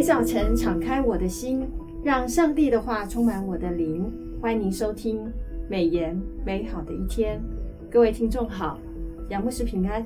[0.00, 1.68] 每早晨敞开我的心，
[2.02, 4.10] 让上帝的话充满我的灵。
[4.40, 5.30] 欢迎您收听
[5.68, 7.38] 美言美好的一天。
[7.90, 8.78] 各位听众好，
[9.28, 10.02] 杨牧师平安，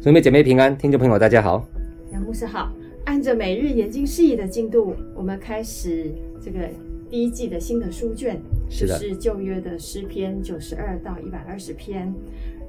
[0.00, 1.66] 兄妹姐妹平安，听众朋友大家好，
[2.12, 2.72] 杨牧师好。
[3.06, 6.70] 按着每日研经释义的进度，我们开始这个
[7.10, 8.40] 第一季的新的书卷，
[8.70, 12.14] 是的，是旧约的诗篇九十二到一百二十篇。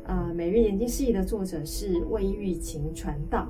[0.07, 3.47] 呃，每日研经释义的作者是魏玉琴传道。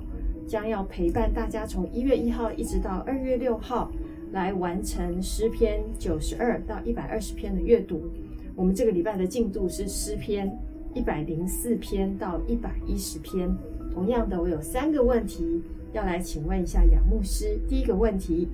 [0.47, 3.91] 将要陪伴大家从一月一号一直到二月六号，
[4.31, 8.09] 来完成诗篇九十二到一百二十篇的阅读。
[8.55, 10.55] 我们这个礼拜的进度是诗篇
[10.93, 13.49] 一百零四篇到一百一十篇。
[13.91, 15.61] 同样的，我有三个问题
[15.93, 17.57] 要来请问一下杨牧师。
[17.67, 18.47] 第一个问题，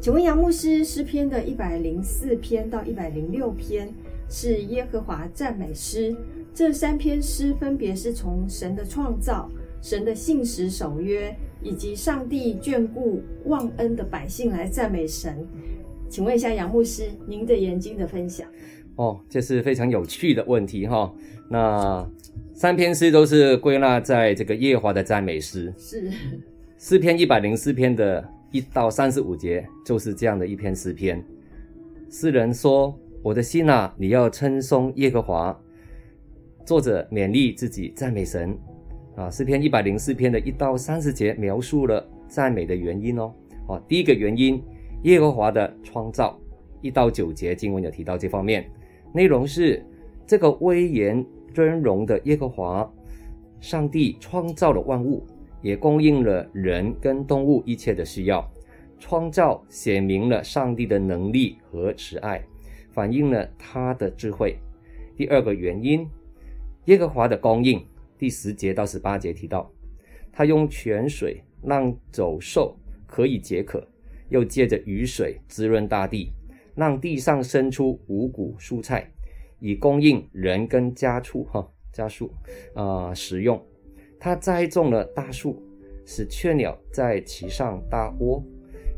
[0.00, 3.92] 请问杨牧师，诗篇的一百零四篇到一百零六篇
[4.28, 6.16] 是耶和华赞美诗，
[6.54, 9.50] 这三篇诗分别是从神的创造。
[9.82, 15.46] 神的信实守约，以及上帝眷顾忘恩的百姓来赞美神，
[16.08, 18.46] 请问一下杨牧师，您的研经的分享？
[18.96, 21.14] 哦，这是非常有趣的问题哈、哦。
[21.48, 22.10] 那
[22.52, 26.10] 三篇诗都是归纳在这个耶和华的赞美诗，是
[26.78, 31.24] 诗篇一百零四篇的一到三十五节，就是这样的一篇诗篇。
[32.10, 35.58] 诗人说：“我的心啊，你要称颂耶和华。”
[36.66, 38.58] 作者勉励自己赞美神。
[39.16, 43.34] 啊，诗篇一百零四篇的一到三十节描述了赞美的原因哦。
[43.66, 44.62] 啊，第一个原因，
[45.02, 46.38] 耶和华的创造，
[46.80, 48.70] 一到九节经文有提到这方面，
[49.12, 49.84] 内容是
[50.26, 52.90] 这个威严尊荣的耶和华，
[53.60, 55.26] 上帝创造了万物，
[55.60, 58.48] 也供应了人跟动物一切的需要，
[58.98, 62.42] 创造写明了上帝的能力和慈爱，
[62.90, 64.56] 反映了他的智慧。
[65.16, 66.08] 第二个原因，
[66.86, 67.84] 耶和华的供应。
[68.20, 69.72] 第十节到十八节提到，
[70.30, 72.76] 他用泉水让走兽
[73.06, 73.82] 可以解渴，
[74.28, 76.30] 又借着雨水滋润大地，
[76.74, 79.10] 让地上生出五谷蔬菜，
[79.58, 82.30] 以供应人跟家畜哈家畜
[82.74, 83.58] 啊食用。
[84.18, 85.62] 他栽种了大树，
[86.04, 88.44] 使雀鸟在其上搭窝，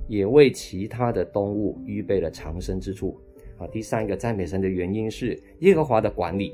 [0.08, 3.20] 也为其他的动物预备了藏身之处。
[3.56, 6.52] 啊，第三个赞美神的原因是耶和华的管理。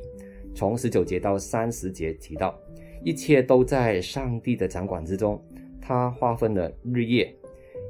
[0.55, 2.59] 从十九节到三十节提到，
[3.05, 5.41] 一切都在上帝的掌管之中。
[5.81, 7.35] 他划分了日夜，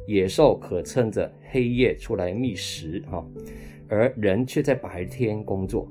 [0.07, 3.27] 野兽可趁着黑夜出来觅食，哈，
[3.89, 5.91] 而人却在白天工作。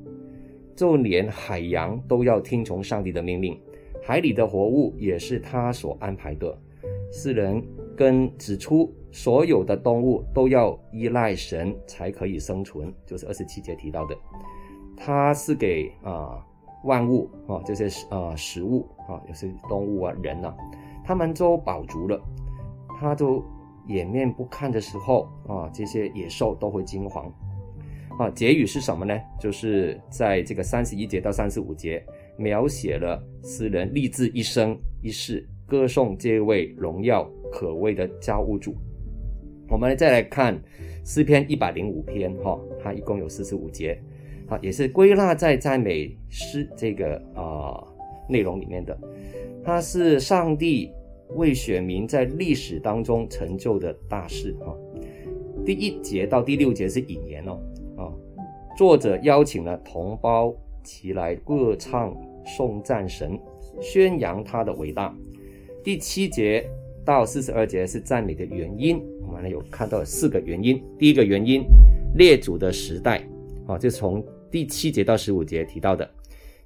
[0.75, 3.59] 就连海洋都要听从上帝的命令，
[4.03, 6.56] 海里的活物也是他所安排的。
[7.11, 7.61] 诗人
[7.95, 14.16] 跟指出，所有的动物都要依赖神才可以生存，就是二十七节提到的。
[14.95, 16.45] 他是给啊。
[16.87, 20.55] 万物啊，这些啊食物啊，有些动物啊、人啊，
[21.05, 22.19] 他们都饱足了，
[22.99, 23.43] 他都
[23.87, 27.29] 掩面不看的时候啊，这些野兽都会惊惶。
[28.17, 29.13] 啊，结语是什么呢？
[29.39, 32.03] 就是在这个三十一节到三十五节，
[32.35, 38.75] 描写了诗人立志一生一世歌颂这位荣耀可畏的造物主。
[39.69, 40.59] 我们再来看
[41.05, 44.01] 诗篇一百零五篇，哈，它一共有四十五节。
[44.47, 47.83] 啊，也是归纳在赞美诗这个啊、
[48.29, 48.97] 内容里面的，
[49.61, 50.89] 它是上帝
[51.35, 54.73] 为选民在历史当中成就的大事哈。
[55.65, 57.59] 第一节到第六节是引言哦，
[57.97, 58.07] 啊，
[58.77, 62.15] 作者邀请了同胞齐来歌唱
[62.45, 63.37] 颂赞神，
[63.81, 65.13] 宣扬他的伟大。
[65.83, 66.65] 第七节
[67.03, 70.81] 到四十二节是赞美的原因，我们有看到四个原因。
[70.97, 71.65] 第一个原因，
[72.15, 73.21] 列祖的时代
[73.65, 74.25] 啊，就从。
[74.49, 76.09] 第七节到十五节提到的，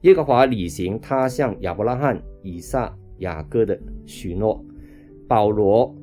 [0.01, 4.63] 耶和华履行他向亚伯拉罕、以撒、雅各的许诺，
[5.27, 5.95] 保罗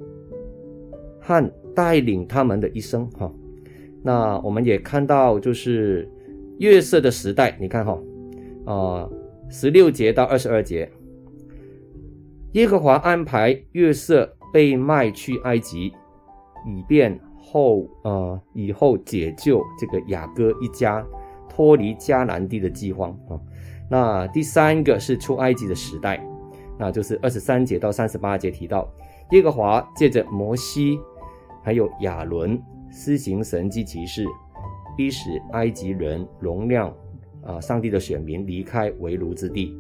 [1.21, 3.33] 和带领他们的一生哈。
[4.03, 6.11] 那我们也看到，就是
[6.59, 7.99] 约瑟的时代，你看哈，
[8.65, 9.09] 啊，
[9.49, 10.91] 十六节到二十二节，
[12.53, 15.93] 耶和华安排约瑟被卖去埃及，
[16.67, 21.07] 以便后呃以后解救这个雅各一家。
[21.59, 23.35] 脱离迦南地的饥荒啊，
[23.91, 26.25] 那第三个是出埃及的时代，
[26.79, 28.89] 那就是二十三节到三十八节提到，
[29.33, 30.97] 耶和华借着摩西
[31.65, 32.57] 还有亚伦
[32.93, 34.25] 施行神迹奇事，
[34.97, 36.95] 逼使埃及人容量
[37.43, 39.77] 啊上帝的选民离开为奴之地。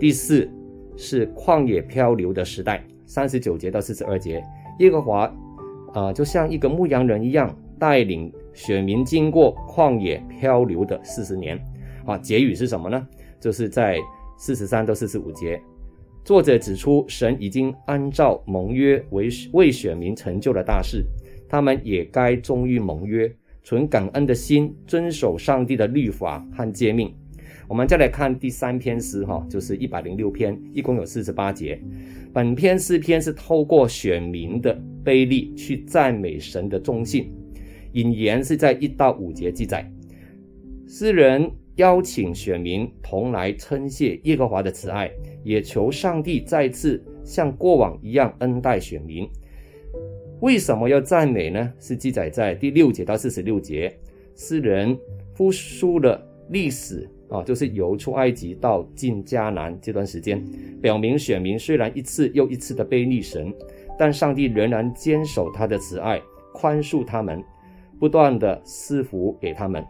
[0.00, 0.50] 第四
[0.96, 4.42] 是旷野漂流的时代，三十九节到四十二节，
[4.78, 5.30] 耶和华
[5.92, 8.32] 啊就像一个牧羊人一样带领。
[8.54, 11.62] 选民经过旷野漂流的四十年，
[12.06, 13.06] 啊，结语是什么呢？
[13.40, 13.98] 就是在
[14.38, 15.60] 四十三到四十五节，
[16.24, 21.04] 作者指出，神已经按照盟约为为选民成就了大事，
[21.48, 23.30] 他们也该忠于盟约，
[23.62, 27.14] 存感恩的心，遵守上帝的律法和诫命。
[27.66, 31.80] 我们再来看第三篇诗，哈，就是一百零六篇，一共有四十八节。
[32.32, 37.32] 本篇诗篇是透过选民的悲力去赞美神的忠信。
[37.94, 39.90] 引言是在一到五节记载，
[40.86, 45.10] 诗人邀请选民同来称谢耶和华的慈爱，
[45.42, 49.28] 也求上帝再次像过往一样恩待选民。
[50.40, 51.72] 为什么要赞美呢？
[51.80, 53.96] 是记载在第六节到四十六节，
[54.36, 54.96] 诗人
[55.34, 57.08] 复述了历史。
[57.30, 60.40] 啊，就是由出埃及到进迦南这段时间，
[60.80, 63.52] 表明选民虽然一次又一次的背逆神，
[63.98, 66.20] 但上帝仍然坚守他的慈爱，
[66.52, 67.42] 宽恕他们，
[68.04, 69.82] 不断的赐福给他们。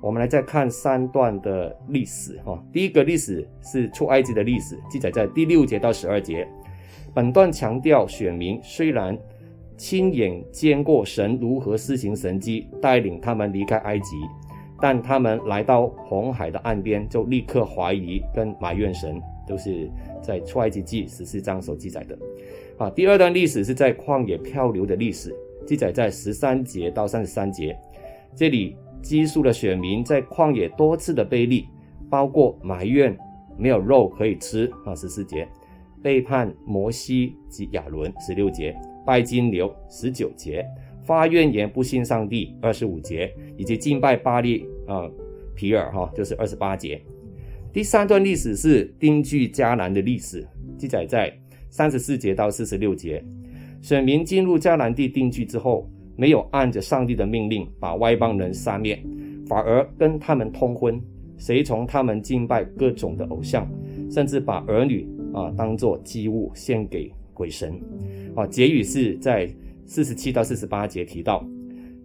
[0.00, 6.46] 我们来再看三段的历史哈，第一个历史是出埃及的历史，记载在第六节到十二节。
[7.12, 9.18] 本段强调选民虽然
[9.76, 14.14] 亲眼见过神如何施行神迹，带领他们离开埃及。
[14.80, 19.90] 但他们来到红海的岸边，就立刻怀疑跟埋怨神，都是
[20.22, 22.16] 在出埃及记十四章所记载的。
[22.78, 25.34] 啊，第二段历史是在旷野漂流的历史，
[25.66, 27.76] 记载在十三节到三十三节。
[28.34, 31.66] 这里记述了选民在旷野多次的背逆，
[32.08, 33.16] 包括埋怨
[33.58, 35.44] 没有肉可以吃啊，十四节；
[36.02, 38.72] 背叛摩西及亚伦，十六节；
[39.06, 40.64] 拜金牛，十九节。
[41.04, 45.10] 发怨言不信上帝，二十五节，以及敬拜巴力啊，
[45.56, 47.02] 皮尔哈，就是二十八节。
[47.72, 50.46] 第三段历史是定居迦南的历史，
[50.78, 51.36] 记载在
[51.70, 53.22] 三十四节到四十六节。
[53.82, 55.86] 选民进入迦南地定居之后，
[56.16, 58.98] 没有按着上帝的命令把外邦人杀灭，
[59.46, 60.98] 反而跟他们通婚，
[61.36, 63.70] 随从他们敬拜各种的偶像，
[64.10, 67.78] 甚至把儿女啊当作祭物献给鬼神。
[68.34, 69.46] 啊，结语是在。
[69.84, 71.44] 四十七到四十八节提到，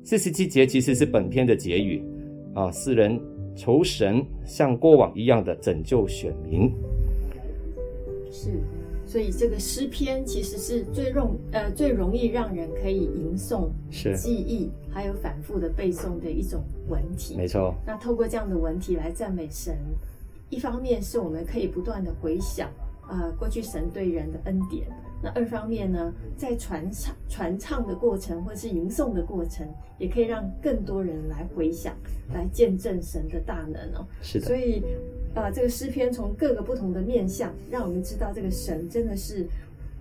[0.04, 2.04] 四十七节其实是本篇的结语
[2.54, 2.70] 啊。
[2.72, 3.18] 世人
[3.56, 6.70] 求神像过往一样的拯救选民，
[8.30, 8.60] 是，
[9.08, 17.38] 所以这个诗篇其实是最容呃最容易让人可以吟诵、是记忆，还有反复的背诵的一种文体。
[17.38, 17.74] 没错。
[17.86, 19.76] 那透过这样的文体来赞美神，
[20.50, 22.68] 一方面是我们可以不断的回想
[23.02, 24.86] 啊、呃、过去神对人的恩典。
[25.20, 29.68] 那二方面呢，在传唱传唱的过程，或是吟诵的过程，
[29.98, 31.96] 也可以让更多人来回想，
[32.36, 34.06] 来见证神的大能哦。
[34.22, 34.46] 是的。
[34.46, 34.84] 所以，
[35.38, 39.46] 呃，这个诗篇从各个不同的面向，让我们知道这个神真的是，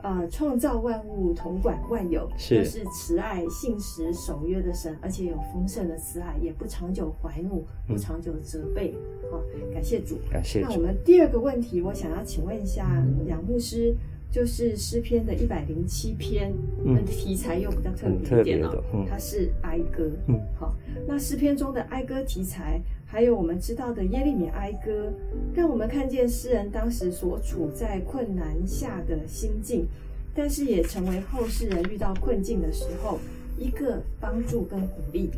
[0.03, 8.95] 呃，创造万物、统管万有，是是慈爱、信实、守约的神，而且有丰盛的慈爱，也不长久怀怒，不长久责备。
[9.31, 10.69] 好、嗯哦，感谢主，感谢主。
[10.69, 13.95] 那我们第二个问题，我想要请问一下杨牧师。
[14.29, 16.53] 就是诗篇的一百零七篇，
[16.85, 20.75] 嗯，题材又比较特别一点哦，嗯、它是哀歌，嗯，好，
[21.07, 25.13] 那诗篇中的哀歌题材，还有我们知道的耶利米哀歌，
[25.55, 29.87] 让我们看见诗人当时所处在困难下的心境，
[30.35, 33.19] 但是也成为后世人遇到困境的时候
[33.57, 35.31] 一个帮助跟鼓励，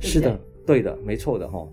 [0.00, 1.66] 是的，对的，没错的哈，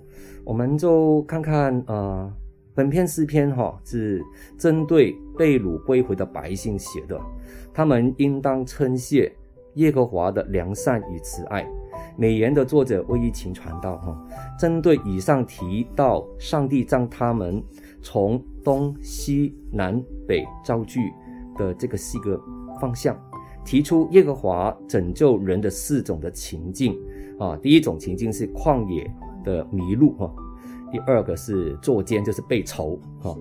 [0.46, 2.32] 我们就看看呃。
[2.74, 4.24] 本篇诗篇哈是
[4.58, 7.20] 针对被掳归回的百姓写的，
[7.74, 9.30] 他们应当称谢
[9.74, 11.68] 耶和华的良善与慈爱。
[12.18, 14.28] 美言的作者魏一勤传道哈，
[14.60, 17.64] 针对以上提到上帝将他们
[18.02, 21.12] 从东西南北造句
[21.58, 22.40] 的这个四个
[22.80, 23.18] 方向，
[23.64, 26.98] 提出耶和华拯救人的四种的情境
[27.40, 27.58] 啊。
[27.58, 29.10] 第一种情境是旷野
[29.44, 30.32] 的迷路哈。
[30.92, 33.34] 第二个是作奸，就是被囚哈；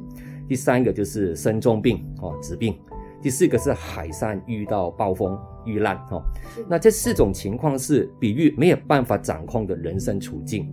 [0.48, 2.74] 第三个就是生重病哈，疾病；
[3.20, 5.36] 第四个是海上遇到暴风
[5.70, 6.22] 遇难哈。
[6.68, 10.68] 那这四种情况是比喻没有办法掌控的人生处境。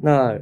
[0.00, 0.38] 那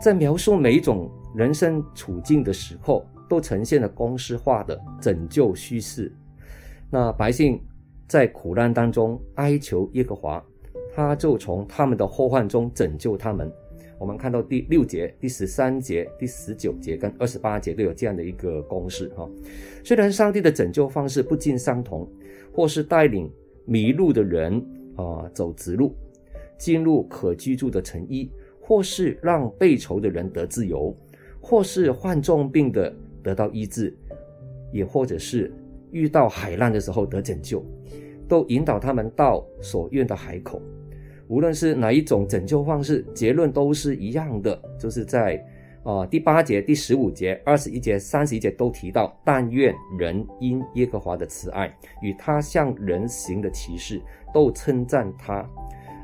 [0.00, 6.12] 在描述每一种人生处境的时候，都呈现了公式化的拯救叙事。
[6.90, 7.60] 那百姓
[8.06, 10.44] 在苦难当中哀求耶和华，
[10.94, 13.50] 他就从他们的祸患中拯救他们。
[13.98, 19.28] 我们看到第六节、第十三节、第十九节跟二十八节都有这样的一个公式哈。
[19.84, 22.06] 虽然上帝的拯救方式不尽相同，
[22.52, 23.30] 或是带领
[23.64, 24.64] 迷路的人
[24.96, 25.94] 啊、走直路，
[26.58, 28.30] 进入可居住的城邑，
[28.60, 30.94] 或是让被囚的人得自由，
[31.40, 33.96] 或是患重病的得到医治，
[34.70, 35.50] 也或者是
[35.90, 37.64] 遇到海难的时候得拯救，
[38.28, 40.60] 都引导他们到所愿的海口。
[41.28, 45.42] 无论是哪一种拯救方式，结论都是一样的，就是在
[45.84, 54.00] 啊，第八节、第十五节、二十一节、三十一节都提到，但愿人因耶和华的慈爱与他向人行的启示，
[54.32, 55.44] 都称赞他，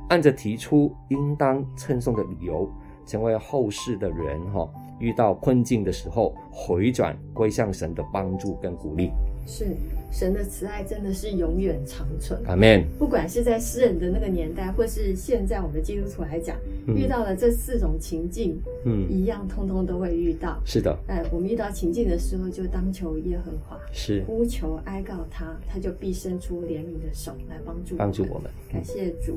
[0.09, 2.69] 按着提出应当称颂的理由，
[3.07, 4.69] 成为后世的人哈，
[4.99, 9.13] 遇到困境的时候回转归向神的帮助跟鼓励。
[9.49, 9.67] 是。
[10.11, 12.41] 神的慈爱真的是永远长存。
[12.47, 12.83] 阿门。
[12.99, 20.59] 不管是在诗人的那个年代，或是现在我们基督徒来讲，嗯、遇到了这四种情境，嗯，一样通通都会遇到。
[20.65, 20.99] 是的。
[21.09, 28.51] 哎，我们遇到情境的时候，就当求耶和华，是呼求哀告他，他就必伸出怜悯的手来帮助帮助我们。
[28.73, 29.37] 感谢主。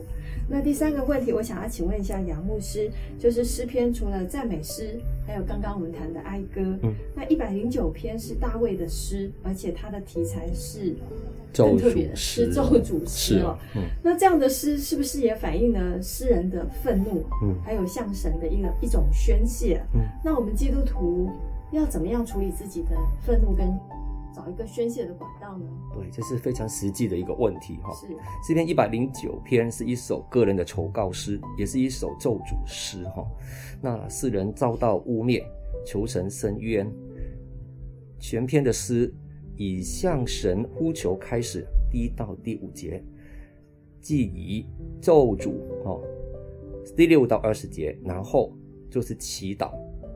[0.49, 2.89] 那第三个问题，我想要请问一下杨牧师，
[3.19, 10.95] 就是诗篇除了赞美诗，还有刚刚我们谈的哀歌，嗯，那一百零九篇是大卫的诗，而且他的题材是。
[11.53, 13.59] 是很特别的，是咒诅诗哦。
[13.75, 17.25] 嗯，那这样的诗是不是也反映了诗人的愤怒？
[17.43, 19.83] 嗯，还有向神的一个一种宣泄。
[19.93, 21.29] 嗯，那我们基督徒
[21.73, 22.91] 要怎么样处理自己的
[23.21, 23.67] 愤怒，跟
[24.33, 25.65] 找一个宣泄的管道呢？
[25.93, 27.93] 对，这是非常实际的一个问题哈。
[27.95, 28.07] 是，
[28.47, 33.27] 诗篇一百零九篇是一首个人的求告诗，也是一首咒诅诗哈。
[33.81, 35.43] 那诗人遭到污蔑，
[35.85, 36.89] 求神伸冤，
[38.21, 39.13] 全篇的诗。
[39.57, 43.03] 以向神呼求开始，第一到第五节，
[43.99, 44.65] 即以
[44.99, 45.51] 咒诅
[45.83, 46.01] 哦，
[46.95, 48.51] 第六到二十节，然后
[48.89, 49.71] 就是祈祷，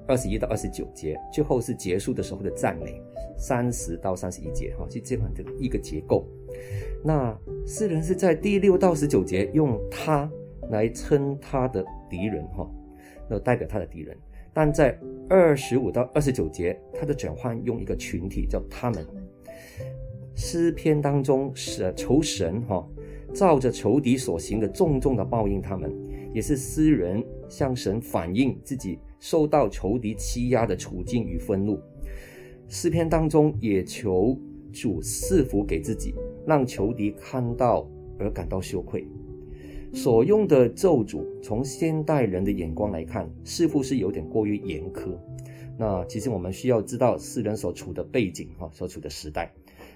[0.07, 3.01] 二十一到二十九节，最后是结束的时候的赞美，
[3.37, 6.27] 三十到三十一节，哈，是这样的一个结构。
[7.03, 7.37] 那
[7.67, 10.31] 诗人是在第六到十九节用他
[10.69, 12.67] 来称他的敌人，哈，
[13.29, 14.17] 那代表他的敌人，
[14.53, 14.97] 但在
[15.29, 19.05] 二十五到二十九节，他的转换用一个群体叫他们。
[20.35, 22.85] 诗篇当中是求神哈，
[23.33, 25.91] 照着仇敌所行的重重的报应他们，
[26.33, 31.79] 也是诗人向神反映自己受到仇敌欺压的处境与愤怒。
[32.67, 34.37] 诗篇当中也求
[34.73, 36.13] 主赐福给自己，
[36.45, 37.87] 让仇敌看到
[38.19, 39.07] 而感到羞愧。
[39.93, 45.17] 所用的咒诅，从现代人的眼光来看，似乎是有点过于严苛。
[45.77, 49.51] 那其实我们需要知道世人所处的背景哈，所处的时代。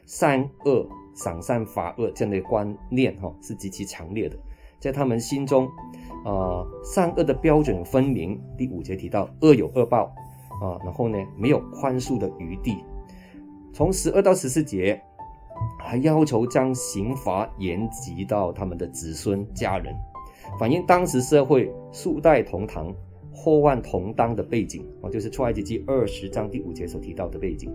[0.05, 4.35] 善恶、赏善罚恶这样的观念，哈，是极其强烈的，
[4.79, 5.67] 在他们心中，
[6.25, 8.41] 啊，善恶的标准分明。
[8.57, 10.05] 第五节提到恶有恶报，
[10.61, 12.83] 啊，然后呢，没有宽恕的余地。
[13.71, 14.99] 从十二到十四节，
[15.77, 19.93] 还要求将刑罚延及到他们的子孙家人，
[20.59, 22.91] 反映当时社会数代同堂、
[23.41, 27.71] 祸患同当的背景，啊，就是出埃及记二十章第五节所提到的背景，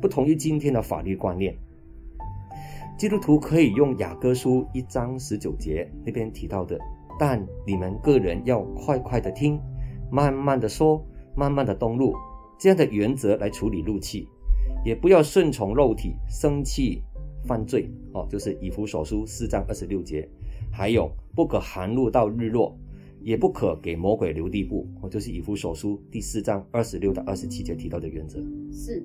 [0.00, 1.54] 不同于今天的法律观念。
[2.96, 6.78] 基督徒可以用雅歌书一章十九节那边提到的，
[7.18, 9.60] 但你们个人要快快的听，
[10.10, 11.04] 慢慢的说，
[11.36, 12.14] 慢慢的动怒，
[12.58, 14.26] 这样的原则来处理怒气，
[14.82, 17.02] 也不要顺从肉体生气
[17.44, 20.26] 犯罪哦，就是以弗所书四章二十六节，
[20.70, 22.74] 还有不可含怒到日落，
[23.22, 28.38] 也不可给魔鬼留地步我，就是以弗所书第四章二十六到二十七节提到的原则
[28.72, 29.02] 是。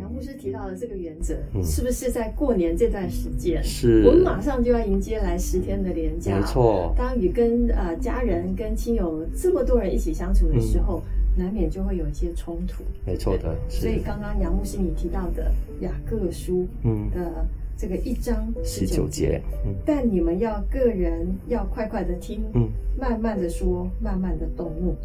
[0.00, 3.60] 杨牧师提到的这个原则，嗯、是不是在过年这段时间？
[3.64, 6.38] 是，我们马上就要迎接来十天的连假。
[6.38, 6.94] 没错。
[6.96, 11.02] 当你跟呃家人、跟亲友这么多人一起相处的时候，
[11.36, 12.84] 嗯、难免就会有一些冲突。
[13.04, 13.56] 没错的。
[13.68, 16.64] 所以刚刚杨牧师你提到的雅各书
[17.12, 17.44] 的
[17.78, 22.68] 这个一章十九节，嗯、但你们要个人要快快的听，嗯、
[22.98, 24.96] 慢慢的说，慢慢的动怒。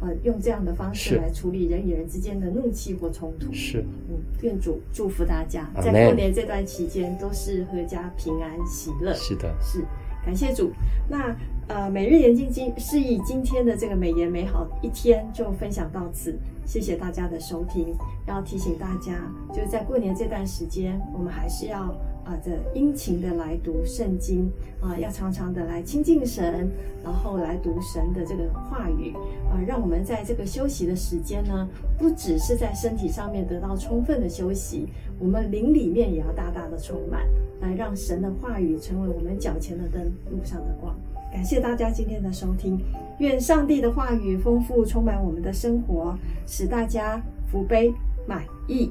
[0.00, 3.52] 呃，用这样的方式来处理人与人之间的怒气或冲突。
[3.52, 9.12] 是，嗯，愿主祝福大家，在过年这段期间都是阖家平安喜乐。
[9.12, 9.84] 是的，是，
[10.24, 10.70] 感谢主。
[11.08, 17.92] 那呃，每日研经今是以今天的这个美言美好一天就分享到此，谢谢大家的收听。
[18.26, 19.12] 要提醒大家，
[19.52, 21.92] 就是在过年这段时间，我们还是要。
[22.30, 24.48] 啊，这殷勤的来读圣经
[24.80, 26.70] 啊，要常常的来亲近神，
[27.02, 29.12] 然后来读神的这个话语
[29.50, 31.68] 啊，让我们在这个休息的时间呢，
[31.98, 34.86] 不只是在身体上面得到充分的休息，
[35.18, 37.26] 我们灵里面也要大大的充满，
[37.60, 40.94] 来让神的话语成为我们脚前的灯，路上的光。
[41.32, 42.80] 感谢大家今天的收听，
[43.18, 47.20] 愿上帝的话语丰富充满我们的生活，使大家
[47.50, 47.92] 福杯
[48.24, 48.88] 满溢。